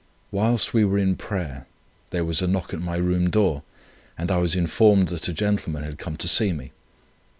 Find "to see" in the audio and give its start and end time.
6.17-6.51